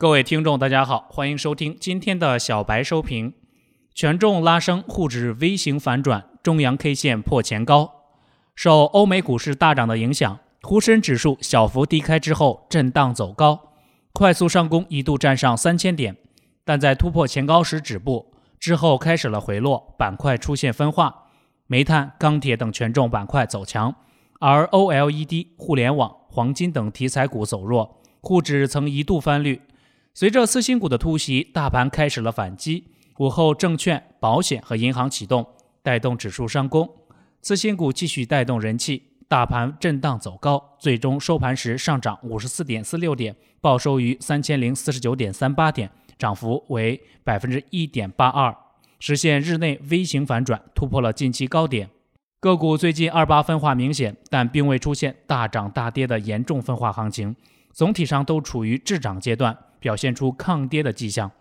[0.00, 3.34] 各位听众，大家好，欢迎收听今天的小白收评。
[3.94, 7.92] 权重拉升，沪指 V 型反转，中阳 K 线破前高。
[8.54, 13.74] 受欧美股市大涨的影响，沪深指数小幅低开之后震荡走高，
[14.14, 16.16] 快速上攻一度站上三千点，
[16.64, 21.24] 但在突破前高时止步，之后开始了回落，板块出现分化，
[21.66, 23.94] 煤炭、钢铁等权重板块走强，
[24.40, 29.60] 而 OLED、互联网、黄金等题材股走弱，沪指曾一度翻绿。
[30.12, 32.84] 随着次新股的突袭，大盘开始了反击。
[33.18, 35.46] 午后，证券、保险和银行启动，
[35.82, 36.88] 带动指数上攻。
[37.40, 48.54] 次新股继续带动人气，大盘震荡走高，最终收盘时上涨五十四点四六点，报收于三千零四十九点三八点，涨幅为百分之一点八二，
[48.98, 51.88] 实现日内 V 型反转，突破了近期高点。
[52.40, 57.36] 个股最近二八分化明显，但并未出现大涨大跌的严重分化行情，
[57.72, 59.56] 总体上都处于滞涨阶段。
[59.80, 61.32] 表现出抗跌的迹象，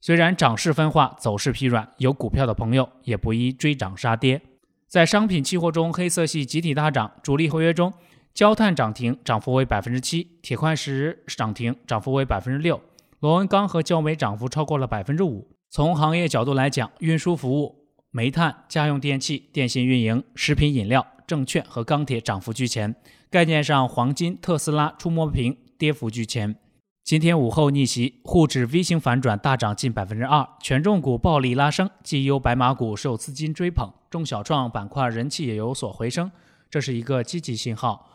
[0.00, 4.40] 虽然涨势分化，走势疲软，有股票的朋友也不宜追涨杀跌。
[4.88, 7.92] 在商品期货中，黑色系集体大涨，主力合约中，
[8.32, 12.76] 焦炭涨停，涨幅为百分之七；铁矿石涨停，涨幅为百分之六；
[13.20, 15.48] 螺纹钢和焦煤涨幅超过了百分之五。
[15.70, 22.94] 从行业角度来讲，运输服务、煤炭、家用电器、电信运营、食品饮料、证券和钢铁涨幅居前。
[23.28, 26.54] 概念上，黄金、特斯拉、触摸屏跌幅居前。
[27.04, 36.32] 今天午后逆袭，沪指 V 型反转，大涨近百分之二，权重股暴力拉升，绩优白马股受资金追捧，中小创板块人气也有所回升，
[36.70, 38.08] 这是一个积极信号。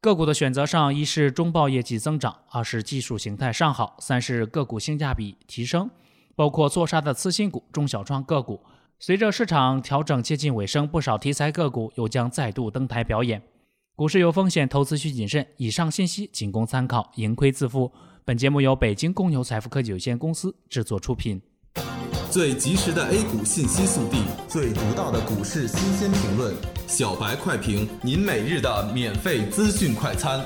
[0.00, 5.90] 个股的选择上，一是中报业绩增长，二是技术形态上好，三是个股性价比提升，
[6.34, 8.62] 包括做杀的次新股、中小创个股。
[8.98, 13.42] 随着市场调整接近尾声，不少题材个股又将再度登台表演。
[13.94, 15.46] 股市有风险，投资需谨慎。
[15.58, 17.92] 以上信息仅供参考，盈亏自负。
[18.24, 21.42] 本节目由北京公牛财富科技有限公司制作出品。
[22.30, 26.54] 最及时的 A 股信息速递，最独到的股市新鲜评论，
[26.86, 30.40] 小白快评，您每日的免费资讯快餐。